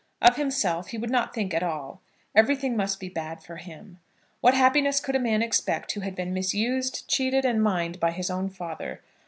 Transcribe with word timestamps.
Of 0.19 0.35
himself 0.35 0.87
he 0.87 0.97
would 0.97 1.11
not 1.11 1.31
think 1.31 1.53
at 1.53 1.61
all. 1.61 2.01
Everything 2.33 2.75
must 2.75 2.99
be 2.99 3.07
bad 3.07 3.43
for 3.43 3.57
him. 3.57 3.99
What 4.39 4.55
happiness 4.55 4.99
could 4.99 5.15
a 5.15 5.19
man 5.19 5.43
expect 5.43 5.91
who 5.91 5.99
had 5.99 6.15
been 6.15 6.33
misused, 6.33 7.07
cheated, 7.07 7.45
and 7.45 7.61
mined 7.61 7.99
by 7.99 8.09
his 8.09 8.31
own 8.31 8.49
father? 8.49 9.01